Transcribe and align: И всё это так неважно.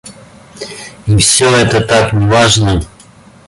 И 1.05 1.15
всё 1.15 1.51
это 1.55 1.79
так 1.79 2.11
неважно. 2.11 2.81